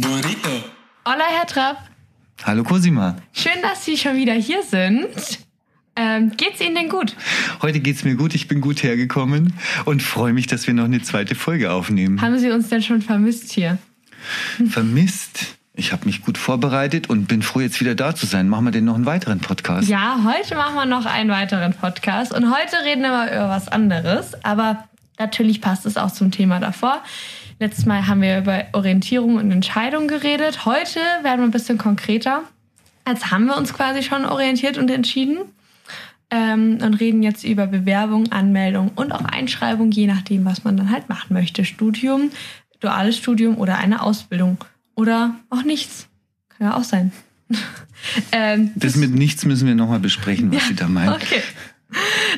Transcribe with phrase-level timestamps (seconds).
[0.00, 0.50] Burrito.
[1.06, 1.76] Hola, Herr Trapp.
[2.42, 3.14] Hallo Cosima.
[3.32, 5.06] Schön, dass Sie schon wieder hier sind.
[5.94, 7.14] Ähm, geht's Ihnen denn gut?
[7.62, 9.54] Heute geht's mir gut, ich bin gut hergekommen
[9.84, 12.20] und freue mich, dass wir noch eine zweite Folge aufnehmen.
[12.20, 13.78] Haben Sie uns denn schon vermisst hier?
[14.68, 15.58] Vermisst?
[15.74, 18.48] Ich habe mich gut vorbereitet und bin froh, jetzt wieder da zu sein.
[18.48, 19.88] Machen wir denn noch einen weiteren Podcast?
[19.88, 24.34] Ja, heute machen wir noch einen weiteren Podcast und heute reden wir über was anderes,
[24.42, 24.88] aber
[25.20, 27.00] natürlich passt es auch zum Thema davor.
[27.58, 30.64] Letztes Mal haben wir über Orientierung und Entscheidung geredet.
[30.64, 32.42] Heute werden wir ein bisschen konkreter.
[33.06, 35.38] Jetzt haben wir uns quasi schon orientiert und entschieden
[36.30, 40.90] ähm, und reden jetzt über Bewerbung, Anmeldung und auch Einschreibung, je nachdem, was man dann
[40.90, 41.64] halt machen möchte.
[41.64, 42.30] Studium,
[42.80, 44.58] duales Studium oder eine Ausbildung
[44.94, 46.08] oder auch nichts.
[46.48, 47.12] Kann ja auch sein.
[48.32, 51.10] ähm, das, mit nichts müssen wir nochmal besprechen, was ja, Sie da meinen.
[51.10, 51.42] Okay.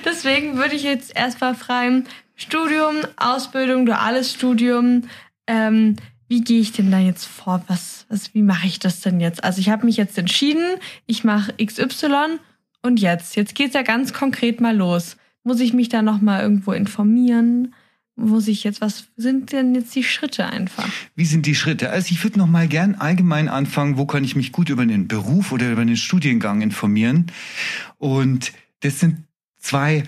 [0.04, 2.04] Deswegen würde ich jetzt erstmal fragen,
[2.36, 5.04] Studium, Ausbildung, duales Studium.
[5.46, 5.96] Ähm,
[6.28, 7.64] wie gehe ich denn da jetzt vor?
[7.66, 9.42] Was, was, wie mache ich das denn jetzt?
[9.42, 12.38] Also ich habe mich jetzt entschieden, ich mache XY
[12.82, 15.16] und jetzt, jetzt geht's ja ganz konkret mal los.
[15.44, 17.74] Muss ich mich da noch mal irgendwo informieren?
[18.16, 20.88] Muss ich jetzt, was sind denn jetzt die Schritte einfach?
[21.14, 21.90] Wie sind die Schritte?
[21.90, 25.08] Also ich würde noch mal gern allgemein anfangen, wo kann ich mich gut über den
[25.08, 27.26] Beruf oder über den Studiengang informieren?
[27.98, 29.24] Und das sind
[29.58, 30.04] zwei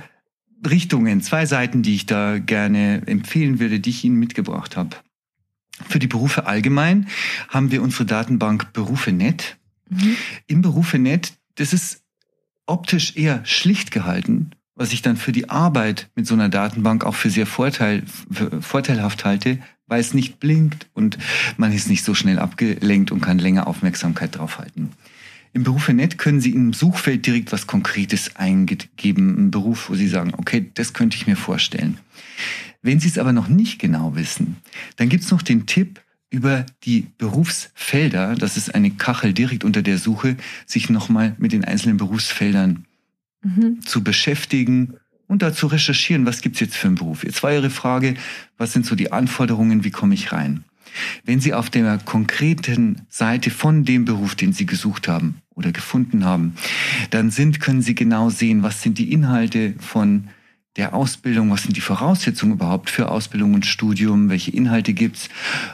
[0.67, 4.97] Richtungen, zwei Seiten, die ich da gerne empfehlen würde, die ich Ihnen mitgebracht habe.
[5.89, 7.09] Für die Berufe allgemein
[7.49, 9.57] haben wir unsere Datenbank Berufe.net.
[9.89, 10.17] Mhm.
[10.47, 12.03] Im Berufe.net, das ist
[12.67, 17.15] optisch eher schlicht gehalten, was ich dann für die Arbeit mit so einer Datenbank auch
[17.15, 21.19] für sehr vorteil, für vorteilhaft halte, weil es nicht blinkt und
[21.57, 24.93] man ist nicht so schnell abgelenkt und kann länger Aufmerksamkeit draufhalten.
[25.53, 30.33] Im Berufe.net können Sie im Suchfeld direkt was Konkretes eingeben, einen Beruf, wo Sie sagen,
[30.37, 31.99] okay, das könnte ich mir vorstellen.
[32.83, 34.57] Wenn Sie es aber noch nicht genau wissen,
[34.97, 39.83] dann gibt es noch den Tipp, über die Berufsfelder, das ist eine Kachel direkt unter
[39.83, 40.37] der Suche,
[40.67, 42.85] sich nochmal mit den einzelnen Berufsfeldern
[43.43, 43.81] mhm.
[43.83, 44.95] zu beschäftigen
[45.27, 47.25] und dazu recherchieren, was gibt's jetzt für einen Beruf.
[47.25, 48.15] Jetzt war Ihre Frage,
[48.57, 50.65] was sind so die Anforderungen, wie komme ich rein?
[51.25, 56.25] Wenn Sie auf der konkreten Seite von dem Beruf, den Sie gesucht haben oder gefunden
[56.25, 56.55] haben,
[57.11, 60.29] dann sind, können Sie genau sehen, was sind die Inhalte von
[60.77, 65.29] der Ausbildung, was sind die Voraussetzungen überhaupt für Ausbildung und Studium, welche Inhalte gibt's,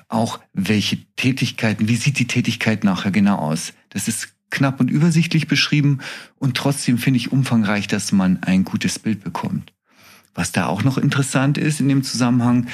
[0.09, 3.75] auch welche Tätigkeiten, wie sieht die Tätigkeit nachher genau aus.
[3.91, 5.99] Das ist knapp und übersichtlich beschrieben
[6.39, 9.75] und trotzdem finde ich umfangreich, dass man ein gutes Bild bekommt.
[10.35, 12.69] Was da auch noch interessant ist in dem Zusammenhang,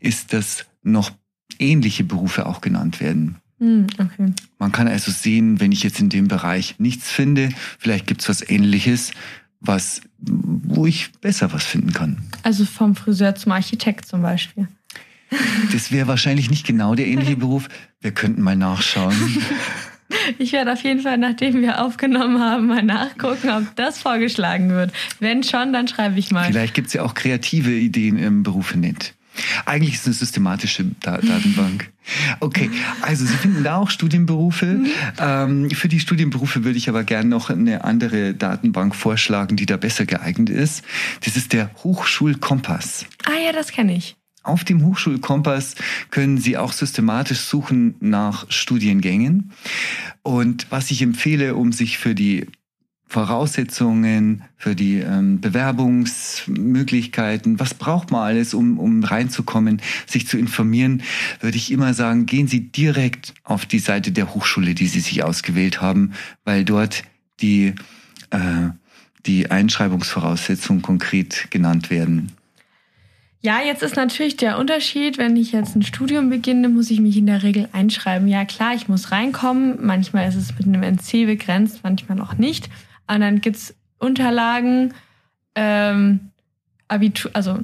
[0.00, 1.12] ist, dass noch
[1.58, 3.36] ähnliche Berufe auch genannt werden.
[3.58, 4.32] Hm, okay.
[4.58, 8.48] Man kann also sehen, wenn ich jetzt in dem Bereich nichts finde, vielleicht gibt's was
[8.48, 9.12] Ähnliches,
[9.60, 12.18] was, wo ich besser was finden kann.
[12.42, 14.68] Also vom Friseur zum Architekt zum Beispiel.
[15.72, 17.68] Das wäre wahrscheinlich nicht genau der ähnliche Beruf.
[18.00, 19.14] Wir könnten mal nachschauen.
[20.38, 24.92] Ich werde auf jeden Fall, nachdem wir aufgenommen haben, mal nachgucken, ob das vorgeschlagen wird.
[25.18, 26.46] Wenn schon, dann schreibe ich mal.
[26.46, 29.14] Vielleicht gibt es ja auch kreative Ideen im Berufe nicht.
[29.64, 31.90] Eigentlich ist es eine systematische Datenbank.
[32.40, 34.66] Okay, also Sie finden da auch Studienberufe.
[34.66, 34.86] Mhm.
[35.18, 39.76] Ähm, für die Studienberufe würde ich aber gerne noch eine andere Datenbank vorschlagen, die da
[39.76, 40.84] besser geeignet ist.
[41.24, 43.06] Das ist der Hochschulkompass.
[43.24, 44.16] Ah ja, das kenne ich.
[44.42, 45.74] Auf dem Hochschulkompass
[46.10, 49.52] können Sie auch systematisch suchen nach Studiengängen.
[50.22, 52.46] Und was ich empfehle, um sich für die
[53.06, 61.02] Voraussetzungen, für die ähm, Bewerbungsmöglichkeiten, was braucht man alles, um, um reinzukommen, sich zu informieren,
[61.40, 65.22] würde ich immer sagen, gehen Sie direkt auf die Seite der Hochschule, die Sie sich
[65.22, 67.04] ausgewählt haben, weil dort
[67.40, 67.74] die,
[68.30, 68.70] äh,
[69.26, 72.32] die Einschreibungsvoraussetzungen konkret genannt werden.
[73.44, 77.18] Ja, jetzt ist natürlich der Unterschied, wenn ich jetzt ein Studium beginne, muss ich mich
[77.18, 78.26] in der Regel einschreiben.
[78.26, 79.84] Ja, klar, ich muss reinkommen.
[79.84, 82.70] Manchmal ist es mit einem NC begrenzt, manchmal auch nicht.
[83.06, 84.94] Und dann gibt's Unterlagen,
[85.54, 86.30] ähm,
[86.88, 87.58] Abitur, also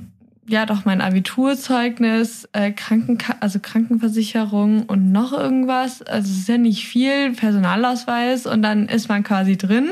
[0.46, 6.02] ja doch mein Abiturzeugnis, äh, Krankenka also Krankenversicherung und noch irgendwas.
[6.02, 9.90] Also es ist ja nicht viel, Personalausweis und dann ist man quasi drin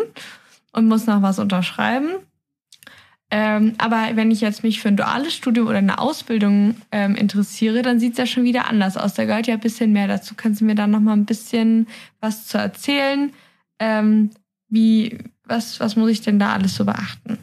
[0.72, 2.08] und muss noch was unterschreiben.
[3.30, 7.82] Ähm, aber wenn ich jetzt mich für ein duales Studium oder eine Ausbildung ähm, interessiere,
[7.82, 9.14] dann sieht's ja schon wieder anders aus.
[9.14, 10.34] Da gehört ja ein bisschen mehr dazu.
[10.34, 11.86] Kannst du mir da noch mal ein bisschen
[12.20, 13.32] was zu erzählen?
[13.78, 14.30] Ähm,
[14.70, 15.18] wie,
[15.48, 17.38] was, was muss ich denn da alles so beachten?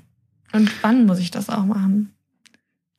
[0.54, 2.12] Und wann muss ich das auch machen?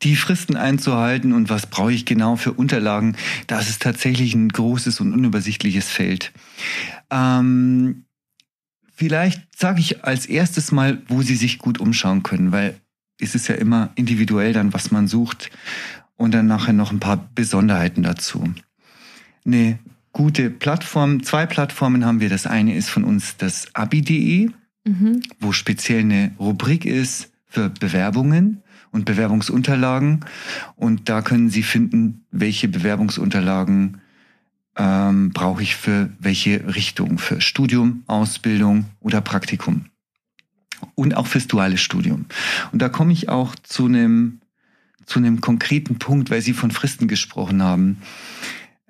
[0.03, 3.17] Die Fristen einzuhalten und was brauche ich genau für Unterlagen,
[3.47, 6.33] das ist tatsächlich ein großes und unübersichtliches Feld.
[7.11, 8.05] Ähm,
[8.95, 12.79] vielleicht sage ich als erstes mal, wo Sie sich gut umschauen können, weil
[13.19, 15.51] es ist ja immer individuell dann, was man sucht
[16.17, 18.53] und dann nachher noch ein paar Besonderheiten dazu.
[19.47, 19.79] Eine
[20.13, 21.23] gute Plattformen.
[21.23, 22.29] Zwei Plattformen haben wir.
[22.29, 24.51] Das eine ist von uns das abi.de,
[24.87, 25.23] mhm.
[25.41, 28.63] wo speziell eine Rubrik ist für Bewerbungen
[28.93, 30.25] und Bewerbungsunterlagen.
[30.77, 34.01] Und da können Sie finden, welche Bewerbungsunterlagen
[34.77, 39.87] ähm, brauche ich für welche Richtung, für Studium, Ausbildung oder Praktikum.
[40.95, 42.27] Und auch fürs duale Studium.
[42.73, 44.41] Und da komme ich auch zu einem,
[45.07, 47.99] zu einem konkreten Punkt, weil Sie von Fristen gesprochen haben.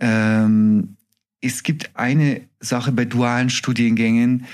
[0.01, 0.97] Ähm,
[1.41, 4.47] es gibt eine Sache bei dualen Studiengängen,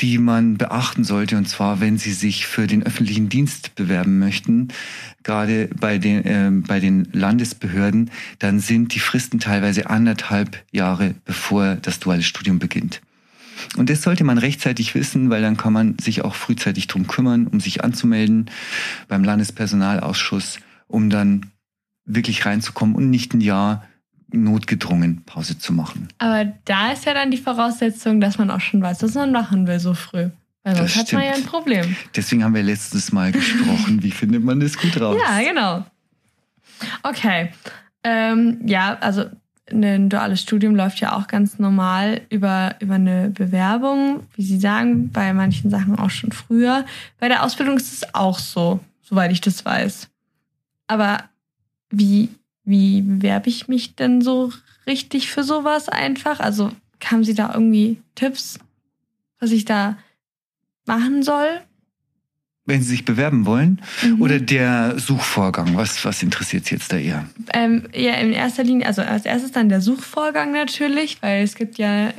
[0.00, 4.68] die man beachten sollte, und zwar, wenn Sie sich für den öffentlichen Dienst bewerben möchten,
[5.22, 11.76] gerade bei den, äh, bei den Landesbehörden, dann sind die Fristen teilweise anderthalb Jahre, bevor
[11.76, 13.00] das duale Studium beginnt.
[13.76, 17.46] Und das sollte man rechtzeitig wissen, weil dann kann man sich auch frühzeitig drum kümmern,
[17.46, 18.50] um sich anzumelden
[19.08, 20.58] beim Landespersonalausschuss,
[20.88, 21.52] um dann
[22.04, 23.86] wirklich reinzukommen und nicht ein Jahr
[24.44, 26.08] notgedrungen Pause zu machen.
[26.18, 29.66] Aber da ist ja dann die Voraussetzung, dass man auch schon weiß, was man machen
[29.66, 30.30] will so früh.
[30.64, 31.96] Weil sonst hat man ja ein Problem.
[32.14, 35.16] Deswegen haben wir letztes Mal gesprochen, wie findet man das gut raus?
[35.24, 35.86] Ja, genau.
[37.04, 37.52] Okay.
[38.02, 39.26] Ähm, ja, also
[39.70, 45.10] ein duales Studium läuft ja auch ganz normal über, über eine Bewerbung, wie Sie sagen,
[45.10, 46.84] bei manchen Sachen auch schon früher.
[47.18, 50.08] Bei der Ausbildung ist es auch so, soweit ich das weiß.
[50.86, 51.24] Aber
[51.90, 52.28] wie
[52.66, 54.52] wie bewerbe ich mich denn so
[54.86, 56.40] richtig für sowas einfach?
[56.40, 56.70] Also
[57.04, 58.58] haben Sie da irgendwie Tipps,
[59.40, 59.96] was ich da
[60.84, 61.60] machen soll?
[62.64, 64.20] Wenn Sie sich bewerben wollen mhm.
[64.20, 67.26] oder der Suchvorgang, was, was interessiert Sie jetzt da eher?
[67.54, 71.78] Ähm, ja, in erster Linie, also als erstes dann der Suchvorgang natürlich, weil es gibt
[71.78, 72.12] ja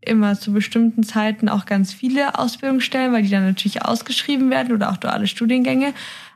[0.00, 4.90] immer zu bestimmten Zeiten auch ganz viele Ausbildungsstellen, weil die dann natürlich ausgeschrieben werden oder
[4.90, 5.92] auch duale Studiengänge.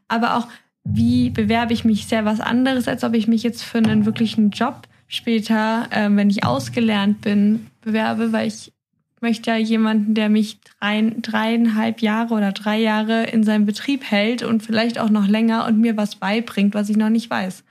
[0.06, 0.48] Aber auch
[0.88, 4.50] wie bewerbe ich mich sehr was anderes, als ob ich mich jetzt für einen wirklichen
[4.50, 8.72] Job später, äh, wenn ich ausgelernt bin, bewerbe, weil ich
[9.20, 14.42] möchte ja jemanden, der mich drei, dreieinhalb Jahre oder drei Jahre in seinem Betrieb hält
[14.42, 17.64] und vielleicht auch noch länger und mir was beibringt, was ich noch nicht weiß.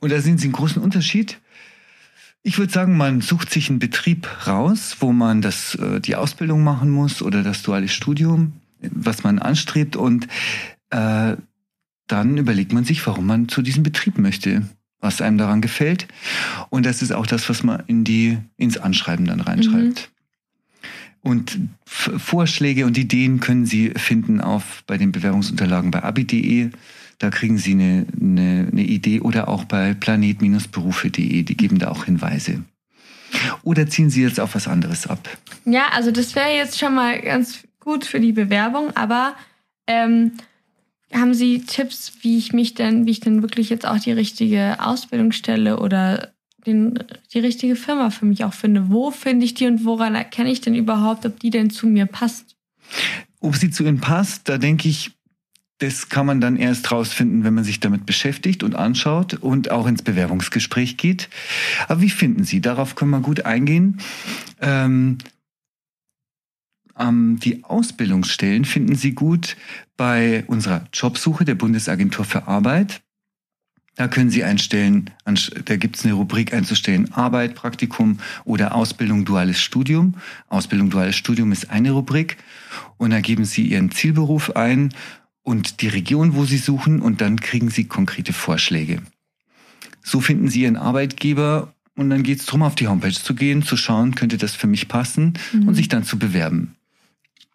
[0.00, 1.40] Und da sehen Sie einen großen Unterschied.
[2.42, 6.62] Ich würde sagen, man sucht sich einen Betrieb raus, wo man das, äh, die Ausbildung
[6.62, 10.28] machen muss oder das duale Studium, was man anstrebt und
[10.90, 11.36] äh,
[12.06, 14.62] dann überlegt man sich, warum man zu diesem Betrieb möchte,
[15.00, 16.06] was einem daran gefällt.
[16.70, 20.10] Und das ist auch das, was man in die, ins Anschreiben dann reinschreibt.
[20.10, 20.16] Mhm.
[21.22, 26.70] Und Vorschläge und Ideen können Sie finden auf, bei den Bewerbungsunterlagen bei abi.de.
[27.18, 31.42] Da kriegen Sie eine, eine, eine Idee oder auch bei planet-berufe.de.
[31.42, 32.62] Die geben da auch Hinweise.
[33.64, 35.28] Oder ziehen Sie jetzt auf was anderes ab?
[35.64, 39.34] Ja, also das wäre jetzt schon mal ganz gut für die Bewerbung, aber
[39.88, 40.32] ähm,
[41.12, 44.76] haben Sie Tipps, wie ich mich denn, wie ich denn wirklich jetzt auch die richtige
[44.80, 46.32] Ausbildung stelle oder
[46.66, 46.98] den,
[47.32, 48.90] die richtige Firma für mich auch finde?
[48.90, 52.06] Wo finde ich die und woran erkenne ich denn überhaupt, ob die denn zu mir
[52.06, 52.56] passt?
[53.40, 55.12] Ob sie zu Ihnen passt, da denke ich,
[55.78, 59.86] das kann man dann erst rausfinden, wenn man sich damit beschäftigt und anschaut und auch
[59.86, 61.28] ins Bewerbungsgespräch geht.
[61.86, 62.60] Aber wie finden Sie?
[62.62, 63.98] Darauf können wir gut eingehen.
[64.60, 65.18] Ähm,
[66.98, 69.56] die Ausbildungsstellen finden Sie gut
[69.96, 73.02] bei unserer Jobsuche der Bundesagentur für Arbeit.
[73.96, 79.58] Da können Sie einstellen, da gibt es eine Rubrik einzustellen, Arbeit, Praktikum oder Ausbildung, duales
[79.58, 80.14] Studium.
[80.48, 82.36] Ausbildung, duales Studium ist eine Rubrik.
[82.98, 84.92] Und da geben Sie Ihren Zielberuf ein
[85.42, 89.00] und die Region, wo Sie suchen, und dann kriegen Sie konkrete Vorschläge.
[90.02, 93.62] So finden Sie Ihren Arbeitgeber und dann geht es darum, auf die Homepage zu gehen,
[93.62, 95.68] zu schauen, könnte das für mich passen mhm.
[95.68, 96.75] und sich dann zu bewerben.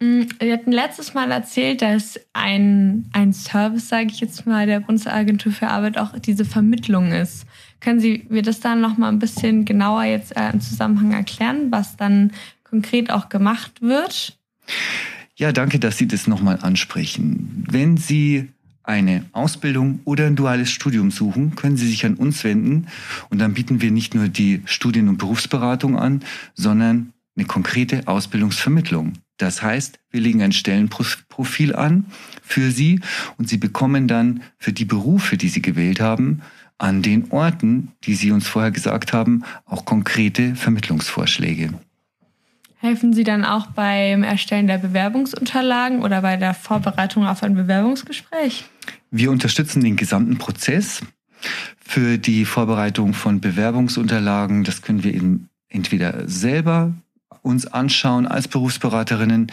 [0.01, 4.79] Mm, wir hatten letztes Mal erzählt, dass ein, ein Service, sage ich jetzt mal, der
[4.79, 7.45] Bundesagentur für Arbeit auch diese Vermittlung ist.
[7.79, 11.71] Können Sie mir das dann noch mal ein bisschen genauer jetzt äh, im Zusammenhang erklären,
[11.71, 12.31] was dann
[12.63, 14.37] konkret auch gemacht wird?
[15.35, 17.63] Ja, danke, dass Sie das nochmal ansprechen.
[17.69, 18.49] Wenn Sie
[18.83, 22.87] eine Ausbildung oder ein duales Studium suchen, können Sie sich an uns wenden
[23.29, 26.23] und dann bieten wir nicht nur die Studien- und Berufsberatung an,
[26.55, 29.13] sondern eine konkrete Ausbildungsvermittlung.
[29.41, 32.05] Das heißt, wir legen ein Stellenprofil an
[32.43, 32.99] für Sie
[33.39, 36.43] und Sie bekommen dann für die Berufe, die Sie gewählt haben,
[36.77, 41.73] an den Orten, die Sie uns vorher gesagt haben, auch konkrete Vermittlungsvorschläge.
[42.77, 48.65] Helfen Sie dann auch beim Erstellen der Bewerbungsunterlagen oder bei der Vorbereitung auf ein Bewerbungsgespräch?
[49.09, 51.01] Wir unterstützen den gesamten Prozess.
[51.79, 56.93] Für die Vorbereitung von Bewerbungsunterlagen, das können wir eben entweder selber
[57.41, 59.51] uns anschauen als Berufsberaterinnen.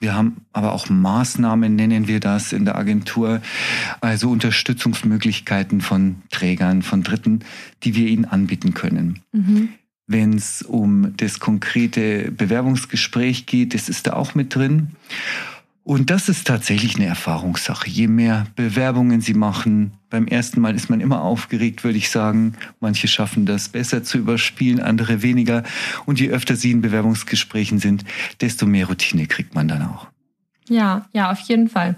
[0.00, 3.40] Wir haben aber auch Maßnahmen, nennen wir das in der Agentur,
[4.00, 7.40] also Unterstützungsmöglichkeiten von Trägern, von Dritten,
[7.84, 9.20] die wir ihnen anbieten können.
[9.32, 9.68] Mhm.
[10.06, 14.92] Wenn es um das konkrete Bewerbungsgespräch geht, das ist da auch mit drin.
[15.88, 17.88] Und das ist tatsächlich eine Erfahrungssache.
[17.88, 22.58] Je mehr Bewerbungen Sie machen, beim ersten Mal ist man immer aufgeregt, würde ich sagen.
[22.78, 25.62] Manche schaffen das besser zu überspielen, andere weniger.
[26.04, 28.04] Und je öfter Sie in Bewerbungsgesprächen sind,
[28.42, 30.08] desto mehr Routine kriegt man dann auch.
[30.68, 31.94] Ja, ja, auf jeden Fall.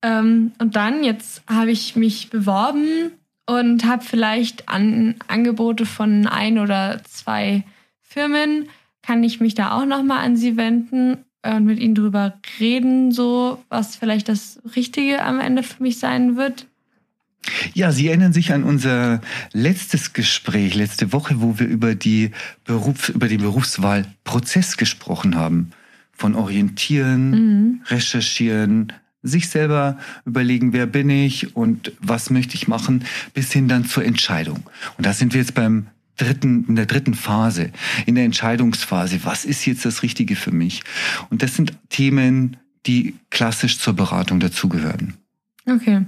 [0.00, 3.10] Ähm, und dann, jetzt habe ich mich beworben
[3.44, 7.64] und habe vielleicht an Angebote von ein oder zwei
[8.00, 8.70] Firmen.
[9.02, 11.18] Kann ich mich da auch nochmal an Sie wenden?
[11.42, 15.98] Äh, und mit ihnen drüber reden, so was vielleicht das Richtige am Ende für mich
[15.98, 16.66] sein wird.
[17.72, 22.32] Ja, Sie erinnern sich an unser letztes Gespräch letzte Woche, wo wir über die
[22.64, 25.72] Beruf, über den Berufswahlprozess gesprochen haben.
[26.12, 27.80] Von orientieren, mhm.
[27.86, 28.92] recherchieren,
[29.22, 34.04] sich selber überlegen, wer bin ich und was möchte ich machen, bis hin dann zur
[34.04, 34.62] Entscheidung.
[34.98, 35.86] Und da sind wir jetzt beim
[36.20, 37.70] dritten, in der dritten Phase,
[38.06, 39.24] in der Entscheidungsphase.
[39.24, 40.82] Was ist jetzt das Richtige für mich?
[41.30, 45.14] Und das sind Themen, die klassisch zur Beratung dazugehören.
[45.66, 46.04] Okay.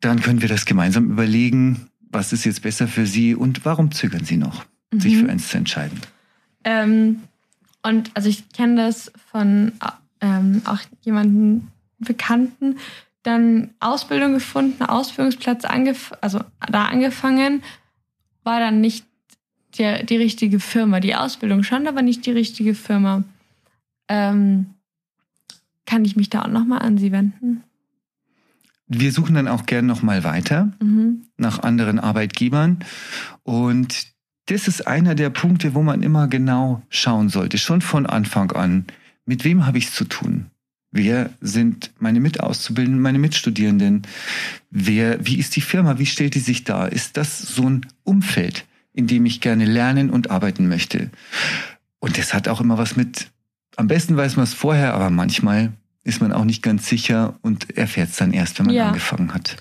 [0.00, 4.24] Dann können wir das gemeinsam überlegen, was ist jetzt besser für Sie und warum zögern
[4.24, 5.00] Sie noch, mhm.
[5.00, 6.00] sich für eins zu entscheiden?
[6.64, 7.22] Ähm,
[7.82, 9.72] und also ich kenne das von
[10.20, 12.78] ähm, auch jemanden Bekannten,
[13.22, 16.40] dann Ausbildung gefunden, Ausbildungsplatz angef also
[16.70, 17.62] da angefangen
[18.50, 19.06] war dann nicht
[19.78, 20.98] der, die richtige Firma.
[20.98, 23.22] Die Ausbildung schon, aber nicht die richtige Firma.
[24.08, 24.74] Ähm,
[25.86, 27.62] kann ich mich da auch nochmal an Sie wenden?
[28.88, 31.26] Wir suchen dann auch gern nochmal weiter mhm.
[31.36, 32.80] nach anderen Arbeitgebern.
[33.44, 34.08] Und
[34.46, 38.86] das ist einer der Punkte, wo man immer genau schauen sollte, schon von Anfang an.
[39.26, 40.46] Mit wem habe ich es zu tun?
[40.92, 44.02] Wer sind meine Mitauszubildenden, meine Mitstudierenden?
[44.70, 45.98] Wer, wie ist die Firma?
[45.98, 46.90] Wie stellt die sich dar?
[46.90, 51.10] Ist das so ein Umfeld, in dem ich gerne lernen und arbeiten möchte?
[52.00, 53.28] Und das hat auch immer was mit,
[53.76, 57.76] am besten weiß man es vorher, aber manchmal ist man auch nicht ganz sicher und
[57.76, 58.88] erfährt es dann erst, wenn man ja.
[58.88, 59.56] angefangen hat.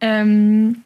[0.00, 0.82] Ähm,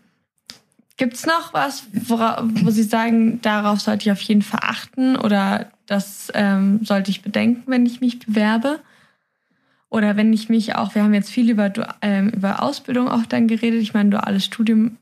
[0.97, 5.17] Gibt es noch was, wora, wo Sie sagen, darauf sollte ich auf jeden Fall achten
[5.17, 8.81] oder das ähm, sollte ich bedenken, wenn ich mich bewerbe?
[9.95, 11.73] Oder wenn ich mich auch, wir haben jetzt viel über,
[12.03, 13.81] ähm, über Ausbildung auch dann geredet.
[13.81, 14.97] Ich meine, duales Studium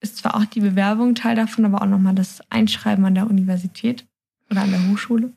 [0.00, 4.04] ist zwar auch die Bewerbung Teil davon, aber auch nochmal das Einschreiben an der Universität
[4.50, 5.30] oder an der Hochschule.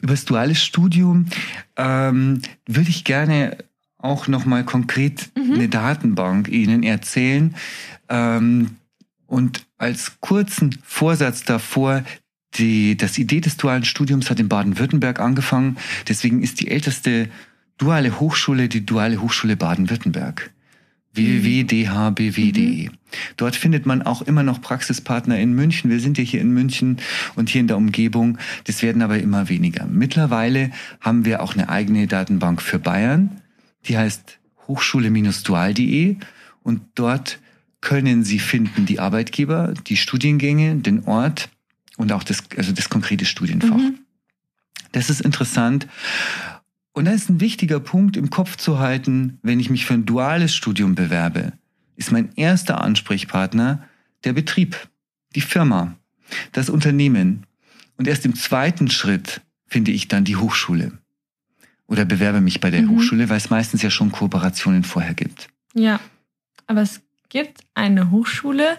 [0.00, 1.26] Über das duale Studium
[1.76, 3.58] ähm, würde ich gerne
[3.98, 5.52] auch nochmal konkret mhm.
[5.52, 7.54] eine Datenbank Ihnen erzählen.
[8.08, 8.76] Ähm,
[9.26, 12.04] und als kurzen Vorsatz davor,
[12.54, 15.76] die, das Idee des dualen Studiums hat in Baden-Württemberg angefangen.
[16.08, 17.28] Deswegen ist die älteste
[17.78, 20.50] Duale Hochschule, die Duale Hochschule Baden-Württemberg
[21.14, 22.88] www.dhbw.de.
[22.88, 22.90] Mhm.
[23.36, 25.90] Dort findet man auch immer noch Praxispartner in München.
[25.90, 26.98] Wir sind ja hier in München
[27.36, 28.38] und hier in der Umgebung.
[28.64, 29.86] Das werden aber immer weniger.
[29.86, 33.40] Mittlerweile haben wir auch eine eigene Datenbank für Bayern.
[33.86, 36.16] Die heißt hochschule-dual.de
[36.62, 37.38] und dort
[37.80, 41.50] können Sie finden die Arbeitgeber, die Studiengänge, den Ort
[41.96, 43.76] und auch das, also das konkrete Studienfach.
[43.76, 43.98] Mhm.
[44.92, 45.86] Das ist interessant.
[46.94, 50.06] Und da ist ein wichtiger Punkt im Kopf zu halten, wenn ich mich für ein
[50.06, 51.52] duales Studium bewerbe,
[51.96, 53.82] ist mein erster Ansprechpartner
[54.22, 54.88] der Betrieb,
[55.34, 55.96] die Firma,
[56.52, 57.46] das Unternehmen.
[57.96, 60.98] Und erst im zweiten Schritt finde ich dann die Hochschule.
[61.86, 62.90] Oder bewerbe mich bei der mhm.
[62.90, 65.48] Hochschule, weil es meistens ja schon Kooperationen vorher gibt.
[65.74, 65.98] Ja,
[66.68, 68.78] aber es gibt eine Hochschule,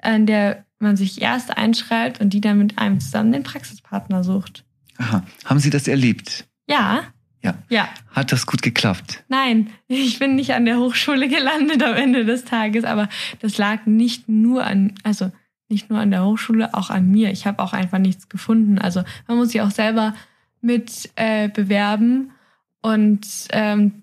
[0.00, 4.64] an der man sich erst einschreibt und die dann mit einem zusammen den Praxispartner sucht.
[4.96, 5.22] Aha.
[5.44, 6.46] Haben Sie das erlebt?
[6.66, 7.04] Ja.
[7.46, 7.54] Ja.
[7.68, 7.88] ja.
[8.12, 9.24] Hat das gut geklappt?
[9.28, 13.08] Nein, ich bin nicht an der Hochschule gelandet am Ende des Tages, aber
[13.40, 15.30] das lag nicht nur an, also
[15.68, 17.30] nicht nur an der Hochschule, auch an mir.
[17.30, 18.78] Ich habe auch einfach nichts gefunden.
[18.78, 20.14] Also man muss sich auch selber
[20.60, 22.32] mit äh, bewerben
[22.82, 24.02] und ähm,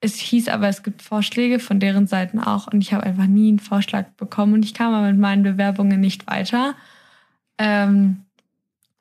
[0.00, 3.48] es hieß aber, es gibt Vorschläge von deren Seiten auch und ich habe einfach nie
[3.48, 6.74] einen Vorschlag bekommen und ich kam aber mit meinen Bewerbungen nicht weiter.
[7.56, 8.24] Ähm,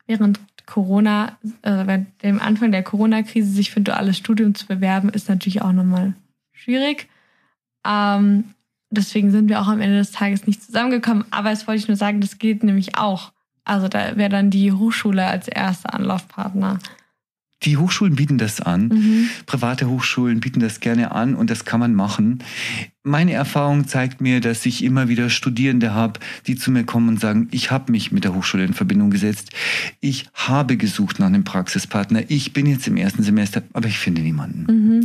[0.05, 0.39] während
[0.71, 5.27] Corona, also bei dem Anfang der Corona-Krise sich für ein duales Studium zu bewerben, ist
[5.27, 6.13] natürlich auch nochmal
[6.53, 7.09] schwierig.
[7.85, 8.45] Ähm,
[8.89, 11.25] deswegen sind wir auch am Ende des Tages nicht zusammengekommen.
[11.29, 13.33] Aber es wollte ich nur sagen, das geht nämlich auch.
[13.65, 16.79] Also da wäre dann die Hochschule als erster Anlaufpartner.
[17.63, 18.87] Die Hochschulen bieten das an.
[18.87, 19.29] Mhm.
[19.45, 22.39] Private Hochschulen bieten das gerne an und das kann man machen.
[23.03, 27.19] Meine Erfahrung zeigt mir, dass ich immer wieder Studierende habe, die zu mir kommen und
[27.19, 29.49] sagen, ich habe mich mit der Hochschule in Verbindung gesetzt.
[29.99, 32.23] Ich habe gesucht nach einem Praxispartner.
[32.29, 34.65] Ich bin jetzt im ersten Semester, aber ich finde niemanden.
[34.67, 35.03] Mhm.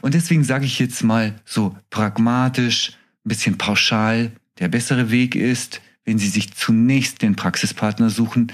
[0.00, 2.92] Und deswegen sage ich jetzt mal so pragmatisch,
[3.24, 8.50] ein bisschen pauschal, der bessere Weg ist, wenn Sie sich zunächst den Praxispartner suchen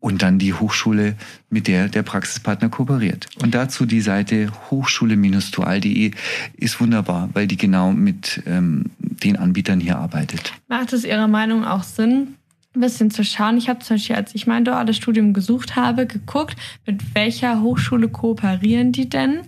[0.00, 1.14] und dann die Hochschule,
[1.50, 3.26] mit der der Praxispartner kooperiert.
[3.42, 6.12] Und dazu die Seite hochschule-dual.de
[6.56, 10.54] ist wunderbar, weil die genau mit ähm, den Anbietern hier arbeitet.
[10.68, 12.34] Macht es Ihrer Meinung auch Sinn,
[12.74, 13.58] ein bisschen zu schauen?
[13.58, 18.08] Ich habe zum Beispiel, als ich mein duales Studium gesucht habe, geguckt, mit welcher Hochschule
[18.08, 19.42] kooperieren die denn?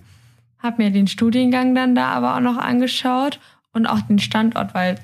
[0.59, 3.39] Habe mir den Studiengang dann da aber auch noch angeschaut
[3.73, 4.95] und auch den Standort, weil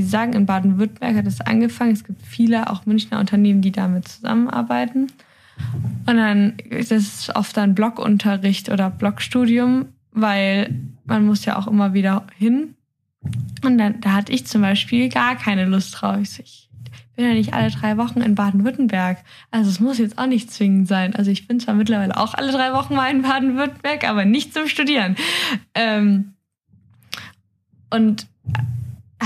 [0.00, 1.92] Sie sagen, in Baden-Württemberg hat es angefangen.
[1.92, 5.08] Es gibt viele, auch Münchner Unternehmen, die damit zusammenarbeiten.
[6.06, 10.74] Und dann ist oft dann Blogunterricht oder Blogstudium, weil
[11.04, 12.74] man muss ja auch immer wieder hin.
[13.64, 16.18] Und dann, da hatte ich zum Beispiel gar keine Lust drauf.
[16.20, 16.64] Ich,
[17.16, 19.18] bin ja nicht alle drei Wochen in Baden-Württemberg.
[19.50, 21.14] Also es muss jetzt auch nicht zwingend sein.
[21.14, 24.66] Also ich bin zwar mittlerweile auch alle drei Wochen mal in Baden-Württemberg, aber nicht zum
[24.66, 25.14] Studieren.
[25.74, 26.34] Ähm,
[27.90, 28.26] und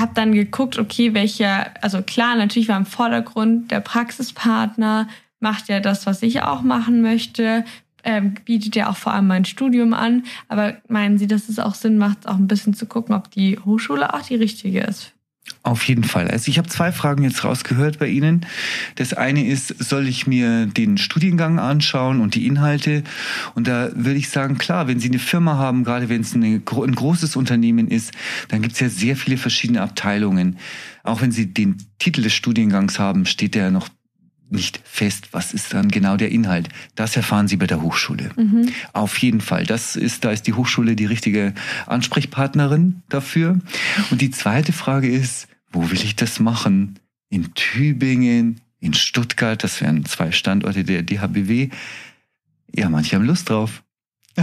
[0.00, 5.08] habe dann geguckt, okay, welcher, also klar, natürlich war im Vordergrund der Praxispartner,
[5.40, 7.64] macht ja das, was ich auch machen möchte,
[8.04, 10.24] ähm, bietet ja auch vor allem mein Studium an.
[10.48, 13.58] Aber meinen Sie, dass es auch Sinn macht, auch ein bisschen zu gucken, ob die
[13.58, 15.12] Hochschule auch die richtige ist
[15.62, 16.28] auf jeden Fall.
[16.28, 18.46] Also ich habe zwei Fragen jetzt rausgehört bei Ihnen.
[18.94, 23.04] Das eine ist, soll ich mir den Studiengang anschauen und die Inhalte?
[23.54, 26.64] Und da würde ich sagen, klar, wenn Sie eine Firma haben, gerade wenn es ein
[26.64, 28.12] großes Unternehmen ist,
[28.48, 30.58] dann gibt es ja sehr viele verschiedene Abteilungen.
[31.02, 33.88] Auch wenn Sie den Titel des Studiengangs haben, steht der noch
[34.50, 36.68] nicht fest, was ist dann genau der Inhalt.
[36.94, 38.30] Das erfahren Sie bei der Hochschule.
[38.36, 38.70] Mhm.
[38.92, 39.64] Auf jeden Fall.
[39.64, 41.54] Das ist, da ist die Hochschule die richtige
[41.86, 43.58] Ansprechpartnerin dafür.
[44.10, 46.98] Und die zweite Frage ist, wo will ich das machen?
[47.30, 51.68] In Tübingen, in Stuttgart, das wären zwei Standorte der DHBW.
[52.74, 53.82] Ja, manche haben Lust drauf.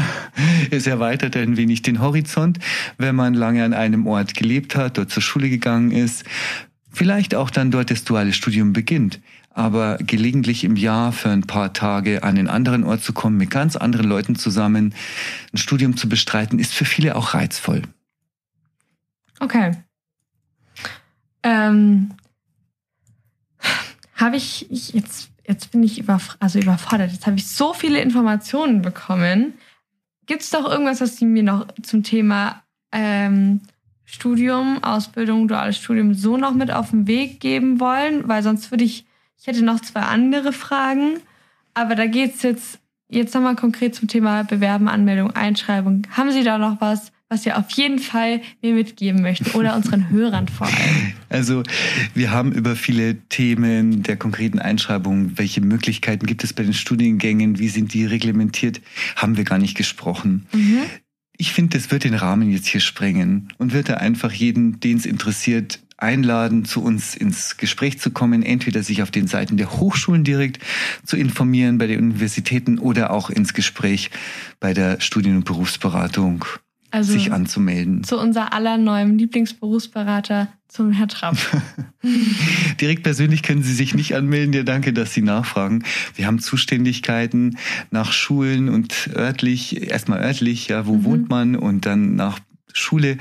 [0.71, 2.59] Es erweitert ein wenig den Horizont,
[2.97, 6.25] wenn man lange an einem Ort gelebt hat, dort zur Schule gegangen ist,
[6.91, 9.21] vielleicht auch dann dort das duale Studium beginnt
[9.55, 13.49] aber gelegentlich im Jahr für ein paar Tage an einen anderen Ort zu kommen, mit
[13.49, 14.93] ganz anderen Leuten zusammen
[15.53, 17.81] ein Studium zu bestreiten, ist für viele auch reizvoll.
[19.39, 19.71] Okay.
[21.41, 22.11] Ähm,
[24.15, 27.13] habe ich, ich, jetzt, jetzt bin ich überf also überfordert.
[27.13, 29.53] Jetzt habe ich so viele Informationen bekommen.
[30.25, 33.61] Gibt es doch irgendwas, was Sie mir noch zum Thema ähm,
[34.03, 38.27] Studium, Ausbildung, duales Studium so noch mit auf den Weg geben wollen?
[38.27, 39.05] Weil sonst würde ich
[39.39, 41.19] ich hätte noch zwei andere Fragen,
[41.73, 46.03] aber da geht es jetzt, jetzt nochmal konkret zum Thema Bewerben, Anmeldung, Einschreibung.
[46.11, 50.09] Haben Sie da noch was, was Sie auf jeden Fall mir mitgeben möchten oder unseren
[50.11, 51.13] Hörern vor allem?
[51.29, 51.63] Also
[52.13, 57.59] wir haben über viele Themen der konkreten Einschreibung, welche Möglichkeiten gibt es bei den Studiengängen,
[57.59, 58.81] wie sind die reglementiert,
[59.15, 60.45] haben wir gar nicht gesprochen.
[60.53, 60.83] Mhm.
[61.37, 64.97] Ich finde, das wird den Rahmen jetzt hier sprengen und wird da einfach jeden, den
[64.97, 69.71] es interessiert, einladen, zu uns ins Gespräch zu kommen, entweder sich auf den Seiten der
[69.71, 70.59] Hochschulen direkt
[71.05, 74.11] zu informieren, bei den Universitäten oder auch ins Gespräch
[74.59, 76.45] bei der Studien- und Berufsberatung
[76.95, 78.03] also sich anzumelden.
[78.03, 81.37] Zu unser aller neuem Lieblingsberufsberater, zum Herr Trapp.
[82.81, 84.53] Direkt persönlich können Sie sich nicht anmelden.
[84.53, 85.83] Ja, danke, dass Sie nachfragen.
[86.15, 87.57] Wir haben Zuständigkeiten
[87.91, 91.03] nach Schulen und örtlich, erstmal örtlich, ja, wo mhm.
[91.03, 92.39] wohnt man und dann nach
[92.77, 93.17] Schule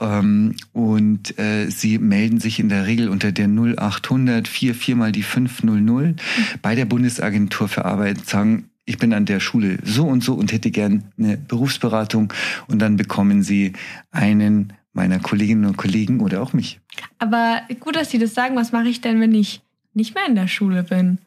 [0.00, 5.22] ähm, und äh, sie melden sich in der Regel unter der 0800 44 mal die
[5.22, 6.20] 500
[6.62, 10.52] bei der Bundesagentur für Arbeit sagen, ich bin an der Schule so und so und
[10.52, 12.32] hätte gern eine Berufsberatung
[12.68, 13.72] und dann bekommen sie
[14.12, 16.80] einen meiner Kolleginnen und Kollegen oder auch mich.
[17.18, 18.56] Aber gut, dass Sie das sagen.
[18.56, 19.60] Was mache ich denn, wenn ich
[19.92, 21.18] nicht mehr in der Schule bin?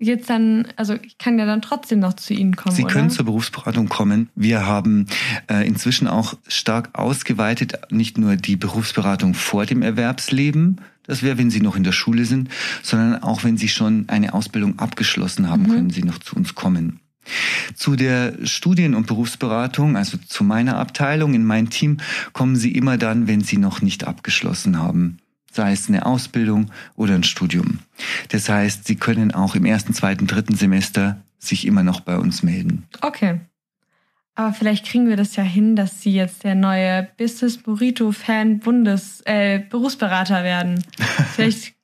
[0.00, 2.74] Jetzt dann, also ich kann ja dann trotzdem noch zu Ihnen kommen.
[2.74, 2.92] Sie oder?
[2.92, 4.30] können zur Berufsberatung kommen.
[4.34, 5.06] Wir haben
[5.48, 11.50] äh, inzwischen auch stark ausgeweitet, nicht nur die Berufsberatung vor dem Erwerbsleben, das wäre, wenn
[11.50, 12.50] Sie noch in der Schule sind,
[12.82, 15.70] sondern auch wenn Sie schon eine Ausbildung abgeschlossen haben, mhm.
[15.70, 17.00] können Sie noch zu uns kommen.
[17.74, 21.98] Zu der Studien- und Berufsberatung, also zu meiner Abteilung, in mein Team,
[22.32, 25.18] kommen Sie immer dann, wenn Sie noch nicht abgeschlossen haben
[25.52, 27.80] sei es eine Ausbildung oder ein Studium.
[28.28, 32.42] Das heißt, Sie können auch im ersten, zweiten, dritten Semester sich immer noch bei uns
[32.42, 32.84] melden.
[33.00, 33.40] Okay.
[34.34, 38.60] Aber vielleicht kriegen wir das ja hin, dass Sie jetzt der neue Business Burrito Fan
[38.60, 40.82] Bundes äh, Berufsberater werden.
[41.34, 41.74] vielleicht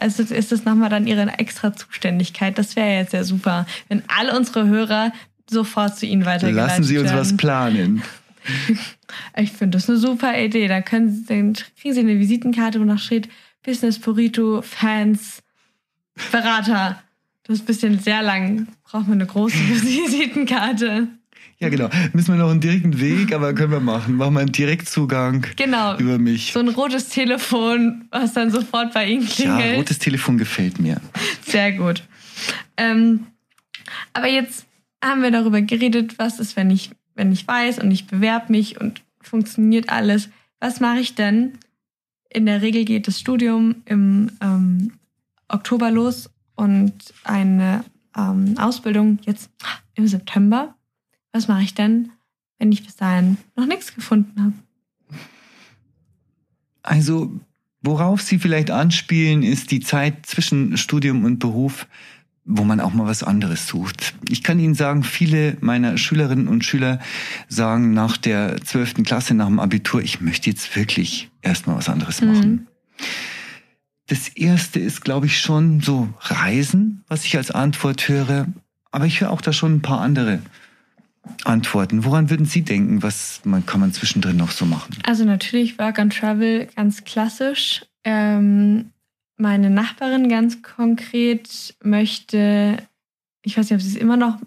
[0.00, 2.58] also ist das nochmal dann Ihre extra Zuständigkeit.
[2.58, 5.12] Das wäre jetzt ja super, wenn alle unsere Hörer
[5.48, 7.20] sofort zu Ihnen weitergeleitet Lassen Sie uns werden.
[7.20, 8.02] was planen.
[9.36, 10.68] Ich finde das eine super Idee.
[10.68, 13.28] Da können Sie, dann kriegen Sie eine Visitenkarte, wo noch steht
[13.64, 15.42] Business Burrito, Fans,
[16.32, 17.02] Berater.
[17.44, 18.68] Das ist ein bisschen sehr lang.
[18.84, 21.08] Braucht man eine große Visitenkarte.
[21.58, 21.88] Ja, genau.
[22.12, 24.16] Müssen wir noch einen direkten Weg, aber können wir machen.
[24.16, 25.96] Machen wir einen Direktzugang Genau.
[25.96, 26.52] über mich.
[26.52, 29.78] So ein rotes Telefon, was dann sofort bei Ihnen Ja, klingelt.
[29.78, 31.00] rotes Telefon gefällt mir.
[31.46, 32.02] Sehr gut.
[32.76, 33.26] Ähm,
[34.12, 34.66] aber jetzt
[35.02, 38.80] haben wir darüber geredet, was ist, wenn ich, wenn ich weiß und ich bewerbe mich
[38.80, 40.28] und funktioniert alles.
[40.60, 41.58] Was mache ich denn?
[42.30, 44.92] In der Regel geht das Studium im ähm,
[45.48, 46.92] Oktober los und
[47.24, 47.84] eine
[48.16, 49.50] ähm, Ausbildung jetzt
[49.94, 50.74] im September.
[51.32, 52.10] Was mache ich denn,
[52.58, 54.52] wenn ich bis dahin noch nichts gefunden habe?
[56.82, 57.32] Also,
[57.82, 61.86] worauf Sie vielleicht anspielen, ist die Zeit zwischen Studium und Beruf,
[62.46, 64.14] wo man auch mal was anderes sucht.
[64.28, 67.00] Ich kann Ihnen sagen, viele meiner Schülerinnen und Schüler
[67.48, 72.20] sagen nach der zwölften Klasse, nach dem Abitur, ich möchte jetzt wirklich erstmal was anderes
[72.20, 72.28] Mhm.
[72.28, 72.66] machen.
[74.06, 78.46] Das erste ist, glaube ich, schon so Reisen, was ich als Antwort höre.
[78.92, 80.40] Aber ich höre auch da schon ein paar andere
[81.44, 82.04] Antworten.
[82.04, 83.02] Woran würden Sie denken?
[83.02, 84.96] Was man, kann man zwischendrin noch so machen?
[85.04, 87.84] Also natürlich Work and Travel ganz klassisch.
[88.04, 88.92] Ähm,
[89.36, 92.78] meine Nachbarin ganz konkret möchte,
[93.42, 94.38] ich weiß nicht, ob sie es immer noch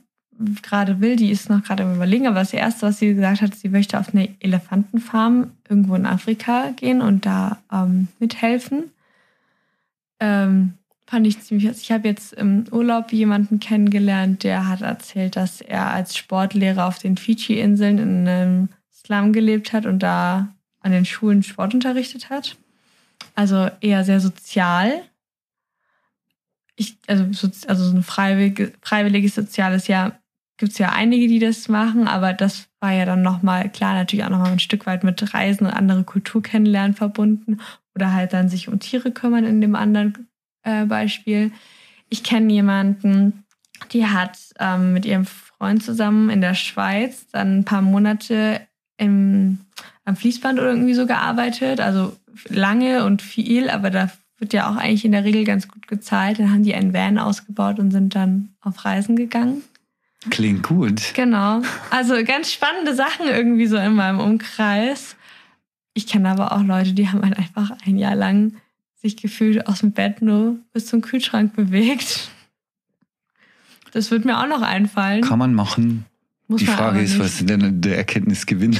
[0.62, 3.56] gerade will, die ist noch gerade am überlegen, aber das erste, was sie gesagt hat,
[3.56, 8.91] sie möchte auf eine Elefantenfarm irgendwo in Afrika gehen und da ähm, mithelfen.
[10.19, 10.73] Ähm,
[11.06, 11.65] fand ich ziemlich.
[11.65, 16.99] Ich habe jetzt im Urlaub jemanden kennengelernt, der hat erzählt, dass er als Sportlehrer auf
[16.99, 22.58] den Fidschi-Inseln in einem Slum gelebt hat und da an den Schulen Sport unterrichtet hat.
[23.39, 25.02] Also eher sehr sozial.
[26.75, 30.19] Ich, also, so- also so ein freiwillige, freiwilliges soziales Jahr
[30.58, 34.25] gibt es ja einige, die das machen, aber das war ja dann nochmal, klar, natürlich
[34.25, 37.62] auch nochmal ein Stück weit mit Reisen und andere Kultur kennenlernen verbunden
[37.95, 40.28] oder halt dann sich um Tiere kümmern in dem anderen
[40.63, 41.54] äh, Beispiel.
[42.10, 43.45] Ich kenne jemanden,
[43.93, 48.60] die hat ähm, mit ihrem Freund zusammen in der Schweiz dann ein paar Monate
[48.97, 49.60] im,
[50.04, 51.80] am Fließband oder irgendwie so gearbeitet.
[51.80, 55.87] Also lange und viel, aber da wird ja auch eigentlich in der Regel ganz gut
[55.87, 56.39] gezahlt.
[56.39, 59.63] Dann haben die einen Van ausgebaut und sind dann auf Reisen gegangen.
[60.29, 61.13] Klingt gut.
[61.13, 61.61] Genau.
[61.91, 65.15] Also ganz spannende Sachen irgendwie so in meinem Umkreis.
[65.93, 68.53] Ich kenne aber auch Leute, die haben halt einfach ein Jahr lang
[68.95, 72.29] sich gefühlt aus dem Bett nur bis zum Kühlschrank bewegt.
[73.91, 75.21] Das wird mir auch noch einfallen.
[75.21, 76.05] Kann man machen.
[76.47, 78.77] Muss Die Frage ist, was ist denn der Erkenntnisgewinn?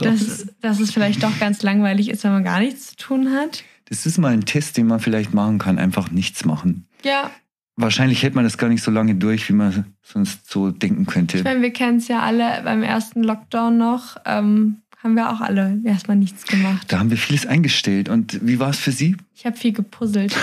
[0.00, 3.64] Dass, dass es vielleicht doch ganz langweilig ist, wenn man gar nichts zu tun hat.
[3.86, 5.78] Das ist mal ein Test, den man vielleicht machen kann.
[5.78, 6.86] Einfach nichts machen.
[7.04, 7.30] Ja,
[7.74, 11.08] Wahrscheinlich hält man das gar nicht so lange durch, wie man sonst so denken ich
[11.08, 11.42] könnte.
[11.42, 14.16] meine, wir kennen es ja alle beim ersten Lockdown noch.
[14.26, 16.86] Ähm, haben wir auch alle erstmal nichts gemacht.
[16.92, 18.08] Da haben wir vieles eingestellt.
[18.08, 19.16] Und wie war es für Sie?
[19.34, 20.36] Ich habe viel gepuzzelt.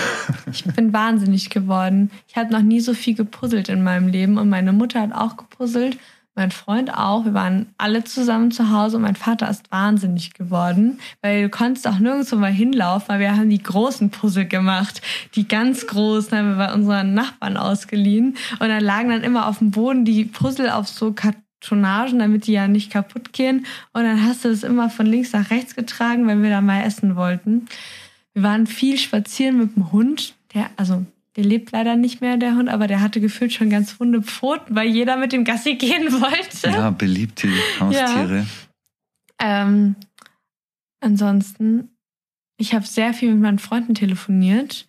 [0.52, 2.10] Ich bin wahnsinnig geworden.
[2.28, 5.36] Ich habe noch nie so viel gepuzzelt in meinem Leben und meine Mutter hat auch
[5.36, 5.98] gepuzzelt,
[6.40, 7.26] mein Freund auch.
[7.26, 11.86] Wir waren alle zusammen zu Hause und mein Vater ist wahnsinnig geworden, weil du konntest
[11.86, 15.02] auch nirgendwo mal hinlaufen, weil wir haben die großen Puzzle gemacht.
[15.34, 19.58] Die ganz großen haben wir bei unseren Nachbarn ausgeliehen und dann lagen dann immer auf
[19.58, 24.24] dem Boden die Puzzle auf so Kartonagen, damit die ja nicht kaputt gehen und dann
[24.24, 27.66] hast du das immer von links nach rechts getragen, wenn wir da mal essen wollten.
[28.32, 30.34] Wir waren viel spazieren mit dem Hund.
[30.54, 31.04] Der, also,
[31.36, 34.74] der lebt leider nicht mehr, der Hund, aber der hatte gefühlt schon ganz wunde Pfoten,
[34.74, 36.70] weil jeder mit dem Gassi gehen wollte.
[36.70, 38.46] Ja, beliebte Haustiere.
[39.40, 39.96] Ähm,
[41.00, 41.96] ansonsten,
[42.56, 44.86] ich habe sehr viel mit meinen Freunden telefoniert.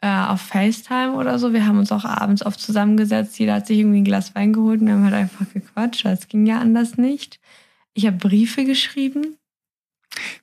[0.00, 1.54] Äh, auf FaceTime oder so.
[1.54, 3.38] Wir haben uns auch abends oft zusammengesetzt.
[3.38, 6.04] Jeder hat sich irgendwie ein Glas Wein geholt und wir haben halt einfach gequatscht.
[6.04, 7.40] Das ging ja anders nicht.
[7.94, 9.38] Ich habe Briefe geschrieben.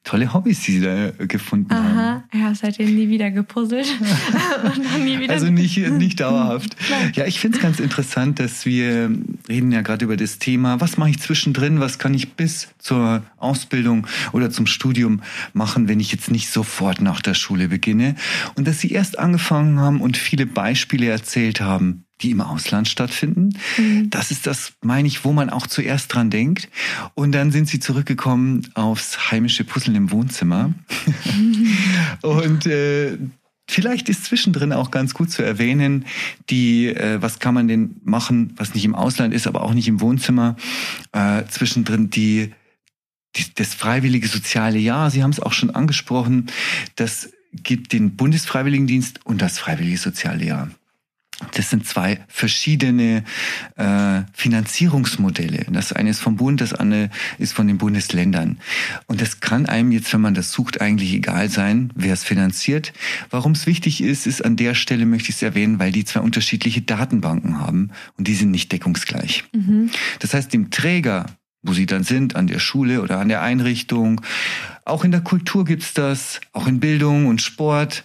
[0.04, 1.98] Tolle Hobbys, die Sie da gefunden haben.
[1.98, 3.88] Aha, ich habe seitdem nie wieder gepuzzelt.
[4.64, 6.76] und dann nie wieder Also nicht, nicht dauerhaft.
[7.14, 9.12] Ja, ich finde es ganz interessant, dass wir
[9.50, 13.24] reden ja gerade über das Thema, was mache ich zwischendrin, was kann ich bis zur
[13.38, 15.22] Ausbildung oder zum Studium
[15.54, 18.16] machen, wenn ich jetzt nicht sofort nach der Schule beginne.
[18.56, 23.58] Und dass Sie erst angefangen haben und viele Beispiele erzählt haben, die im Ausland stattfinden.
[23.78, 24.10] Mhm.
[24.10, 26.70] Das ist das, meine ich, wo man auch zuerst dran denkt.
[27.14, 30.74] Und dann sind sie zurückgekommen aufs heimische Puzzeln im Wohnzimmer.
[32.22, 33.18] Und äh,
[33.70, 36.06] vielleicht ist zwischendrin auch ganz gut zu erwähnen,
[36.50, 39.88] die, äh, was kann man denn machen, was nicht im Ausland ist, aber auch nicht
[39.88, 40.56] im Wohnzimmer,
[41.12, 42.52] äh, zwischendrin die,
[43.36, 45.10] die, das freiwillige soziale Jahr.
[45.10, 46.48] Sie haben es auch schon angesprochen.
[46.96, 50.70] Das gibt den Bundesfreiwilligendienst und das freiwillige soziale Jahr.
[51.54, 53.24] Das sind zwei verschiedene
[53.76, 55.66] äh, Finanzierungsmodelle.
[55.72, 58.60] Das eine ist vom Bund, das andere ist von den Bundesländern.
[59.08, 62.94] Und das kann einem jetzt, wenn man das sucht, eigentlich egal sein, wer es finanziert.
[63.30, 66.22] Warum es wichtig ist, ist an der Stelle möchte ich es erwähnen, weil die zwei
[66.22, 69.44] unterschiedliche Datenbanken haben und die sind nicht deckungsgleich.
[69.54, 69.90] Mhm.
[70.20, 71.26] Das heißt, dem Träger
[71.64, 74.22] wo sie dann sind, an der Schule oder an der Einrichtung.
[74.84, 78.04] Auch in der Kultur gibt's das, auch in Bildung und Sport.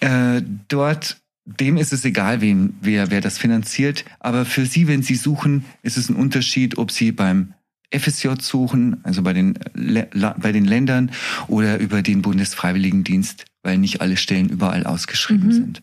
[0.00, 1.18] Äh, dort,
[1.60, 4.04] dem ist es egal, wen, wer, wer das finanziert.
[4.20, 7.54] Aber für Sie, wenn Sie suchen, ist es ein Unterschied, ob Sie beim
[7.90, 11.10] FSJ suchen, also bei den, bei den Ländern
[11.46, 15.52] oder über den Bundesfreiwilligendienst, weil nicht alle Stellen überall ausgeschrieben mhm.
[15.52, 15.82] sind.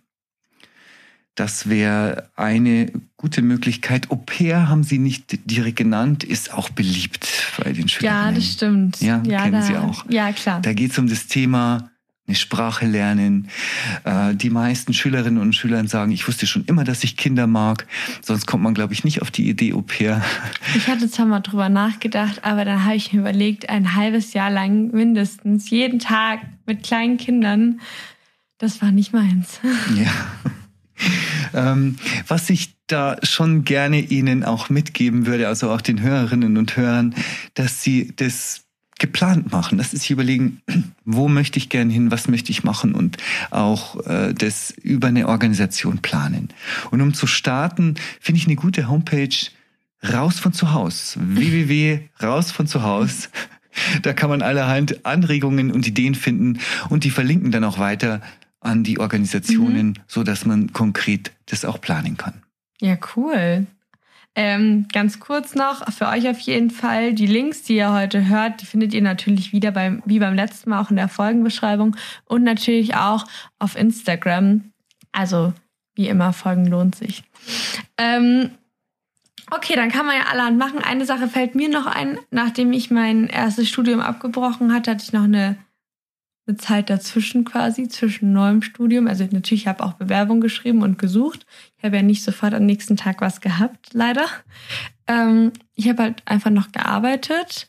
[1.34, 4.10] Das wäre eine gute Möglichkeit.
[4.10, 7.28] Au pair haben Sie nicht direkt genannt, ist auch beliebt
[7.62, 8.14] bei den Schülern.
[8.14, 9.02] Ja, das stimmt.
[9.02, 10.06] Ja, ja kennen da, Sie auch.
[10.10, 10.62] Ja, klar.
[10.62, 11.92] Da geht es um das Thema
[12.28, 13.50] eine Sprache lernen.
[14.04, 17.86] Äh, die meisten Schülerinnen und Schüler sagen, ich wusste schon immer, dass ich Kinder mag.
[18.22, 20.24] Sonst kommt man, glaube ich, nicht auf die Idee Au pair.
[20.76, 24.50] Ich hatte zwar mal drüber nachgedacht, aber dann habe ich mir überlegt, ein halbes Jahr
[24.50, 27.80] lang mindestens, jeden Tag mit kleinen Kindern,
[28.58, 29.60] das war nicht meins.
[29.96, 30.12] Ja.
[31.54, 36.78] Ähm, was ich da schon gerne Ihnen auch mitgeben würde, also auch den Hörerinnen und
[36.78, 37.16] Hörern,
[37.54, 38.65] dass Sie das
[39.00, 40.62] geplant machen, dass Sie sich überlegen,
[41.06, 43.18] wo möchte ich gern hin, was möchte ich machen und
[43.52, 46.50] auch äh, das über eine Organisation planen.
[46.92, 49.36] Und um zu starten, finde ich eine gute Homepage
[50.04, 51.20] raus von zu Hause.
[51.22, 53.30] www raus von zu Hause.
[54.04, 58.22] Da kann man allerhand Anregungen und Ideen finden und die verlinken dann auch weiter
[58.62, 59.94] an die Organisationen, mhm.
[60.08, 62.42] so dass man konkret das auch planen kann.
[62.80, 63.68] Ja, cool.
[64.38, 68.62] Ähm, ganz kurz noch, für euch auf jeden Fall, die Links, die ihr heute hört,
[68.62, 71.96] die findet ihr natürlich wieder beim, wie beim letzten Mal auch in der Folgenbeschreibung
[72.26, 73.26] und natürlich auch
[73.60, 74.72] auf Instagram.
[75.14, 75.54] Also,
[75.96, 77.24] wie immer, Folgen lohnt sich.
[77.98, 78.50] Ähm,
[79.52, 80.80] okay, dann kann man ja allerhand machen.
[80.80, 82.20] Eine Sache fällt mir noch ein.
[82.30, 85.58] Nachdem ich mein erstes Studium abgebrochen hatte, hatte ich noch eine
[86.48, 89.08] eine Zeit dazwischen quasi, zwischen neuem Studium.
[89.08, 91.46] Also natürlich habe auch Bewerbung geschrieben und gesucht.
[91.78, 94.26] Ich habe ja nicht sofort am nächsten Tag was gehabt, leider.
[95.08, 97.68] Ähm, ich habe halt einfach noch gearbeitet.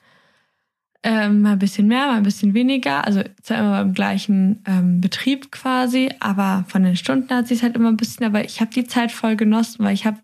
[1.02, 3.06] Ähm, mal ein bisschen mehr, mal ein bisschen weniger.
[3.06, 7.76] Also zwar immer beim gleichen ähm, Betrieb quasi, aber von den Stunden hat sich halt
[7.76, 10.18] immer ein bisschen, aber ich habe die Zeit voll genossen, weil ich habe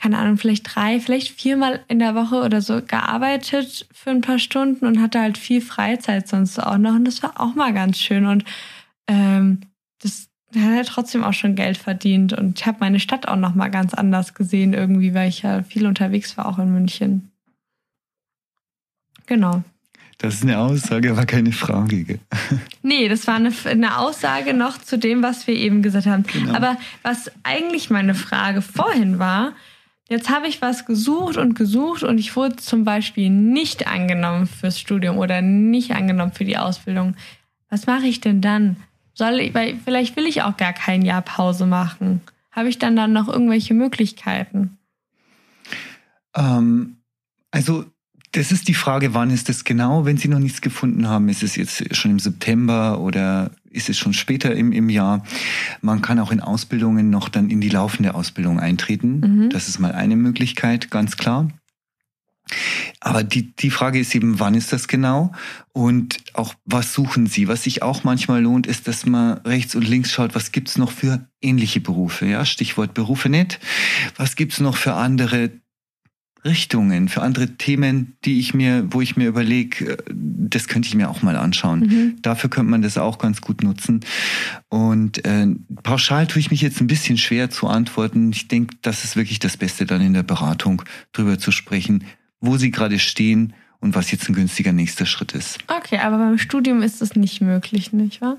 [0.00, 4.38] keine Ahnung, vielleicht drei, vielleicht viermal in der Woche oder so gearbeitet für ein paar
[4.38, 6.94] Stunden und hatte halt viel Freizeit sonst auch noch.
[6.94, 8.26] Und das war auch mal ganz schön.
[8.26, 8.44] Und
[9.08, 9.60] ähm,
[10.00, 12.32] das hat halt trotzdem auch schon Geld verdient.
[12.32, 15.62] Und ich habe meine Stadt auch noch mal ganz anders gesehen irgendwie, weil ich ja
[15.62, 17.32] viel unterwegs war, auch in München.
[19.26, 19.62] Genau.
[20.18, 22.04] Das ist eine Aussage, aber keine Frage.
[22.04, 22.20] Gell?
[22.82, 26.24] Nee, das war eine, eine, Aussage noch zu dem, was wir eben gesagt haben.
[26.24, 26.54] Genau.
[26.54, 29.52] Aber was eigentlich meine Frage vorhin war,
[30.08, 34.80] Jetzt habe ich was gesucht und gesucht und ich wurde zum Beispiel nicht angenommen fürs
[34.80, 37.14] Studium oder nicht angenommen für die Ausbildung.
[37.68, 38.76] Was mache ich denn dann?
[39.12, 42.22] Soll ich, weil vielleicht will ich auch gar kein Jahr Pause machen.
[42.50, 44.78] Habe ich dann dann noch irgendwelche Möglichkeiten?
[46.34, 46.96] Ähm,
[47.50, 47.84] also
[48.32, 50.04] das ist die Frage, wann ist das genau?
[50.06, 53.98] Wenn Sie noch nichts gefunden haben, ist es jetzt schon im September oder ist es
[53.98, 55.24] schon später im, im Jahr?
[55.80, 59.20] Man kann auch in Ausbildungen noch dann in die laufende Ausbildung eintreten.
[59.20, 59.50] Mhm.
[59.50, 61.48] Das ist mal eine Möglichkeit, ganz klar.
[63.00, 65.32] Aber die, die Frage ist eben, wann ist das genau?
[65.72, 67.46] Und auch, was suchen Sie?
[67.46, 70.90] Was sich auch manchmal lohnt, ist, dass man rechts und links schaut, was gibt's noch
[70.90, 72.26] für ähnliche Berufe?
[72.26, 73.60] Ja, Stichwort Berufe nicht.
[74.16, 75.50] Was gibt's noch für andere
[76.44, 80.94] Richtungen, für andere Themen, die ich mir, wo ich mir überlege, äh, das könnte ich
[80.94, 81.80] mir auch mal anschauen.
[81.80, 82.22] Mhm.
[82.22, 84.00] Dafür könnte man das auch ganz gut nutzen.
[84.68, 85.46] Und äh,
[85.82, 88.30] pauschal tue ich mich jetzt ein bisschen schwer zu antworten.
[88.32, 92.04] Ich denke, das ist wirklich das Beste dann in der Beratung, drüber zu sprechen,
[92.40, 95.58] wo sie gerade stehen und was jetzt ein günstiger nächster Schritt ist.
[95.68, 98.38] Okay, aber beim Studium ist das nicht möglich, nicht wahr?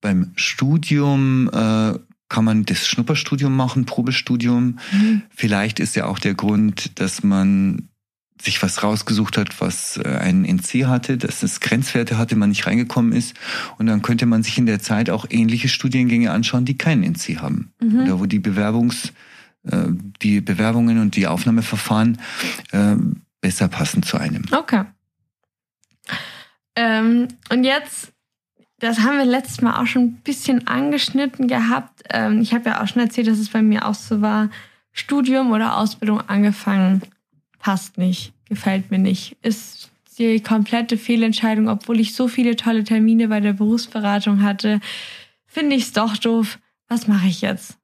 [0.00, 1.94] Beim Studium äh,
[2.32, 4.78] kann man das Schnupperstudium machen, Probestudium.
[4.90, 5.22] Mhm.
[5.36, 7.90] Vielleicht ist ja auch der Grund, dass man
[8.40, 12.66] sich was rausgesucht hat, was äh, einen NC hatte, dass es Grenzwerte hatte, man nicht
[12.66, 13.36] reingekommen ist.
[13.76, 17.36] Und dann könnte man sich in der Zeit auch ähnliche Studiengänge anschauen, die keinen NC
[17.42, 17.74] haben.
[17.82, 18.00] Mhm.
[18.00, 19.12] Oder wo die Bewerbungs,
[19.64, 19.88] äh,
[20.22, 22.18] die Bewerbungen und die Aufnahmeverfahren
[22.72, 22.96] äh,
[23.42, 24.44] besser passen zu einem.
[24.50, 24.84] Okay.
[26.76, 28.11] Ähm, und jetzt
[28.82, 32.02] das haben wir letztes Mal auch schon ein bisschen angeschnitten gehabt.
[32.10, 34.50] Ähm, ich habe ja auch schon erzählt, dass es bei mir auch so war,
[34.92, 37.00] Studium oder Ausbildung angefangen,
[37.60, 43.28] passt nicht, gefällt mir nicht, ist die komplette Fehlentscheidung, obwohl ich so viele tolle Termine
[43.28, 44.80] bei der Berufsberatung hatte,
[45.46, 46.58] finde ich es doch doof.
[46.88, 47.78] Was mache ich jetzt?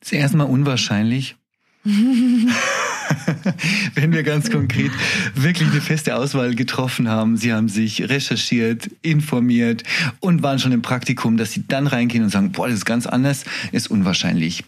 [0.00, 1.36] Das ist erstmal unwahrscheinlich.
[3.94, 4.90] Wenn wir ganz konkret
[5.34, 9.82] wirklich eine feste Auswahl getroffen haben, sie haben sich recherchiert, informiert
[10.20, 13.06] und waren schon im Praktikum, dass sie dann reingehen und sagen, boah, das ist ganz
[13.06, 14.64] anders, ist unwahrscheinlich.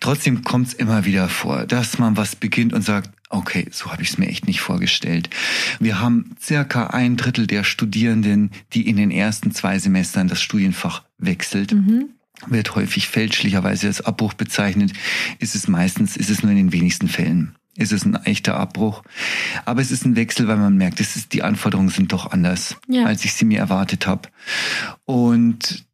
[0.00, 4.02] Trotzdem kommt es immer wieder vor, dass man was beginnt und sagt, okay, so habe
[4.02, 5.30] ich es mir echt nicht vorgestellt.
[5.78, 11.02] Wir haben circa ein Drittel der Studierenden, die in den ersten zwei Semestern das Studienfach
[11.18, 11.72] wechselt.
[11.72, 12.10] Mhm
[12.46, 14.92] wird häufig fälschlicherweise als Abbruch bezeichnet,
[15.38, 17.54] ist es meistens, ist es nur in den wenigsten Fällen.
[17.76, 19.02] Ist es ein echter Abbruch.
[19.64, 22.76] Aber es ist ein Wechsel, weil man merkt, es ist, die Anforderungen sind doch anders,
[22.88, 23.04] ja.
[23.04, 24.28] als ich sie mir erwartet habe.
[25.04, 25.84] Und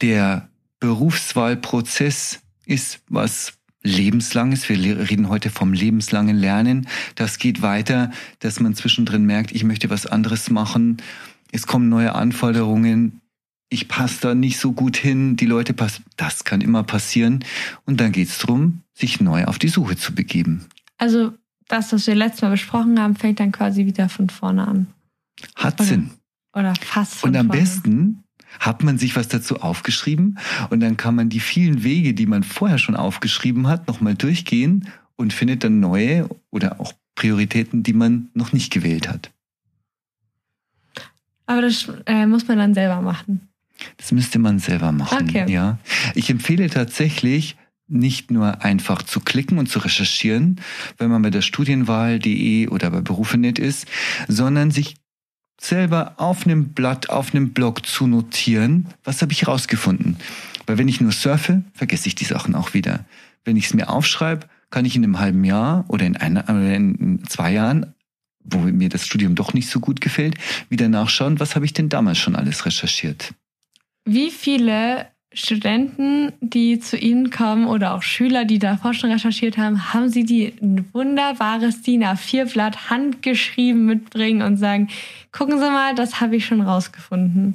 [0.00, 0.48] der
[0.80, 4.68] Berufswahlprozess ist was lebenslanges.
[4.68, 6.88] Wir reden heute vom lebenslangen Lernen.
[7.14, 10.98] Das geht weiter, dass man zwischendrin merkt, ich möchte was anderes machen.
[11.52, 13.20] Es kommen neue Anforderungen
[13.70, 16.04] ich passe da nicht so gut hin, die Leute passen.
[16.16, 17.44] Das kann immer passieren.
[17.86, 20.66] Und dann geht es darum, sich neu auf die Suche zu begeben.
[21.00, 21.32] Also
[21.66, 24.86] das, was wir letztes Mal besprochen haben, fängt dann quasi wieder von vorne an.
[25.56, 26.10] Hat Sinn.
[26.54, 27.24] Oder fast.
[27.24, 27.60] Und am vorne.
[27.62, 28.24] besten
[28.58, 32.42] hat man sich was dazu aufgeschrieben und dann kann man die vielen Wege, die man
[32.42, 38.28] vorher schon aufgeschrieben hat, nochmal durchgehen und findet dann neue oder auch Prioritäten, die man
[38.34, 39.30] noch nicht gewählt hat.
[41.46, 43.48] Aber das äh, muss man dann selber machen.
[43.96, 45.30] Das müsste man selber machen.
[45.30, 45.50] Okay.
[45.50, 45.78] Ja.
[46.14, 47.56] Ich empfehle tatsächlich,
[47.90, 50.60] nicht nur einfach zu klicken und zu recherchieren,
[50.98, 53.86] wenn man bei der Studienwahl.de oder bei Berufe.net ist,
[54.28, 54.96] sondern sich
[55.60, 60.16] selber auf einem Blatt, auf einem Blog zu notieren, was habe ich herausgefunden.
[60.66, 63.04] Weil wenn ich nur surfe, vergesse ich die Sachen auch wieder.
[63.44, 66.74] Wenn ich es mir aufschreibe, kann ich in einem halben Jahr oder in, einer, oder
[66.74, 67.94] in zwei Jahren,
[68.42, 70.36] wo mir das Studium doch nicht so gut gefällt,
[70.68, 73.34] wieder nachschauen, was habe ich denn damals schon alles recherchiert.
[74.04, 79.92] Wie viele Studenten, die zu Ihnen kommen oder auch Schüler, die davor schon recherchiert haben,
[79.94, 84.88] haben Sie die ein wunderbares DIN A4-Blatt handgeschrieben mitbringen und sagen,
[85.30, 87.54] gucken Sie mal, das habe ich schon rausgefunden.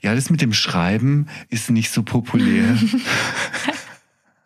[0.00, 2.76] Ja, das mit dem Schreiben ist nicht so populär.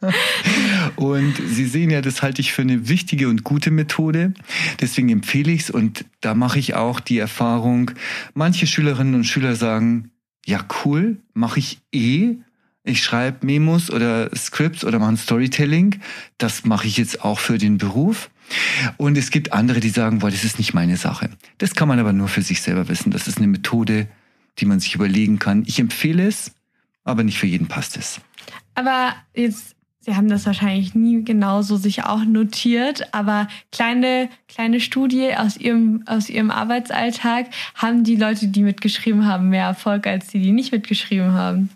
[0.96, 4.34] und Sie sehen ja, das halte ich für eine wichtige und gute Methode.
[4.80, 7.92] Deswegen empfehle ich es und da mache ich auch die Erfahrung,
[8.34, 10.10] manche Schülerinnen und Schüler sagen,
[10.46, 12.36] ja cool, mache ich eh.
[12.84, 16.00] Ich schreibe Memos oder Scripts oder mache ein Storytelling.
[16.38, 18.28] Das mache ich jetzt auch für den Beruf.
[18.96, 21.30] Und es gibt andere, die sagen, boah, das ist nicht meine Sache.
[21.58, 23.10] Das kann man aber nur für sich selber wissen.
[23.12, 24.08] Das ist eine Methode,
[24.58, 25.62] die man sich überlegen kann.
[25.66, 26.52] Ich empfehle es,
[27.04, 28.20] aber nicht für jeden passt es.
[28.74, 35.32] Aber jetzt Sie haben das wahrscheinlich nie genauso sich auch notiert, aber kleine, kleine Studie
[35.36, 40.40] aus Ihrem, aus Ihrem Arbeitsalltag, haben die Leute, die mitgeschrieben haben, mehr Erfolg als die,
[40.40, 41.70] die nicht mitgeschrieben haben?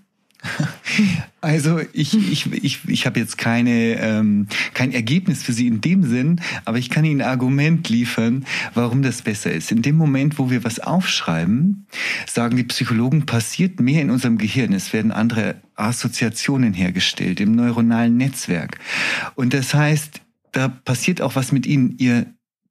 [1.43, 6.03] Also ich, ich, ich, ich habe jetzt keine, ähm, kein Ergebnis für Sie in dem
[6.03, 9.71] Sinn, aber ich kann Ihnen ein Argument liefern, warum das besser ist.
[9.71, 11.87] In dem Moment, wo wir was aufschreiben,
[12.27, 14.73] sagen die Psychologen, passiert mehr in unserem Gehirn.
[14.73, 18.79] Es werden andere Assoziationen hergestellt im neuronalen Netzwerk.
[19.37, 21.97] Und das heißt, da passiert auch was mit Ihnen.
[21.99, 22.27] Ihr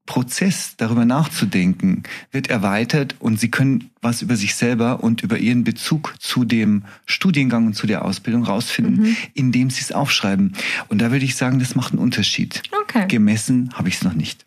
[0.05, 5.63] Prozess, darüber nachzudenken, wird erweitert und Sie können was über sich selber und über Ihren
[5.63, 9.17] Bezug zu dem Studiengang und zu der Ausbildung rausfinden, mhm.
[9.33, 10.53] indem Sie es aufschreiben.
[10.89, 12.61] Und da würde ich sagen, das macht einen Unterschied.
[12.83, 13.07] Okay.
[13.07, 14.45] Gemessen habe ich es noch nicht.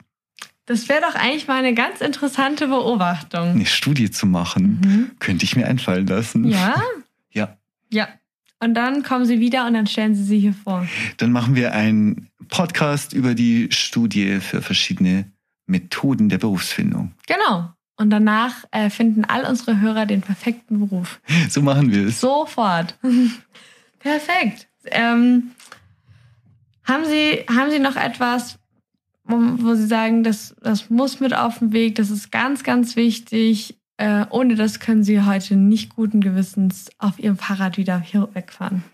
[0.66, 3.48] Das wäre doch eigentlich mal eine ganz interessante Beobachtung.
[3.50, 5.10] Eine Studie zu machen, mhm.
[5.18, 6.44] könnte ich mir einfallen lassen.
[6.44, 6.74] Ja?
[7.30, 7.58] Ja.
[7.90, 8.08] Ja.
[8.58, 10.88] Und dann kommen Sie wieder und dann stellen Sie sie hier vor.
[11.18, 15.30] Dann machen wir einen Podcast über die Studie für verschiedene
[15.68, 17.12] Methoden der Berufsfindung.
[17.26, 17.70] Genau.
[17.96, 21.20] Und danach äh, finden all unsere Hörer den perfekten Beruf.
[21.48, 22.20] So machen wir es.
[22.20, 22.96] Sofort.
[23.98, 24.68] Perfekt.
[24.86, 25.50] Ähm,
[26.84, 28.58] haben, Sie, haben Sie noch etwas,
[29.24, 32.94] wo, wo Sie sagen, das, das muss mit auf den Weg, das ist ganz, ganz
[32.94, 33.76] wichtig.
[33.96, 38.84] Äh, ohne das können Sie heute nicht guten Gewissens auf Ihrem Fahrrad wieder hier wegfahren.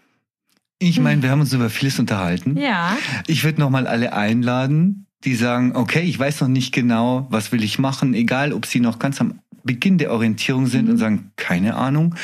[0.78, 2.56] Ich meine, wir haben uns über vieles unterhalten.
[2.56, 2.96] Ja.
[3.26, 7.62] Ich würde nochmal alle einladen, die sagen, okay, ich weiß noch nicht genau, was will
[7.62, 10.90] ich machen, egal ob sie noch ganz am Beginn der Orientierung sind mhm.
[10.90, 12.14] und sagen, keine Ahnung,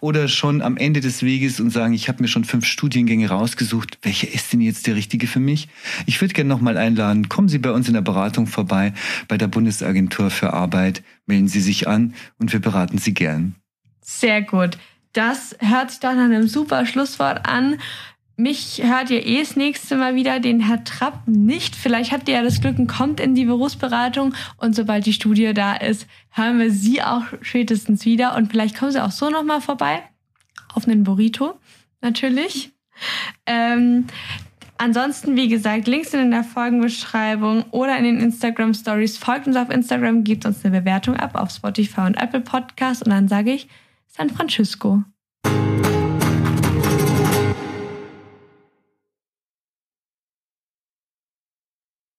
[0.00, 3.98] oder schon am Ende des Weges und sagen, ich habe mir schon fünf Studiengänge rausgesucht,
[4.02, 5.68] welcher ist denn jetzt der richtige für mich?
[6.06, 8.92] Ich würde gerne nochmal einladen, kommen Sie bei uns in der Beratung vorbei,
[9.28, 13.54] bei der Bundesagentur für Arbeit, melden Sie sich an und wir beraten Sie gern.
[14.02, 14.76] Sehr gut.
[15.12, 17.80] Das hört sich doch nach einem super Schlusswort an.
[18.40, 21.76] Mich hört ihr eh das nächste Mal wieder, den Herr Trapp nicht.
[21.76, 25.52] Vielleicht habt ihr ja das Glück und kommt in die Berufsberatung und sobald die Studie
[25.52, 29.60] da ist, hören wir sie auch spätestens wieder und vielleicht kommen sie auch so nochmal
[29.60, 30.02] vorbei.
[30.72, 31.60] Auf einen Burrito,
[32.00, 32.72] natürlich.
[33.44, 34.06] Ähm,
[34.78, 39.18] ansonsten, wie gesagt, Links sind in der Folgenbeschreibung oder in den Instagram Stories.
[39.18, 43.10] Folgt uns auf Instagram, gebt uns eine Bewertung ab auf Spotify und Apple Podcast und
[43.10, 43.68] dann sage ich
[44.06, 45.04] San Francisco.